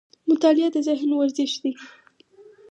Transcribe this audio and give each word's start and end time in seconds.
مطالعه 0.29 0.69
د 0.73 0.77
ذهن 0.87 1.09
ورزش 1.15 1.51
دی 1.61 1.71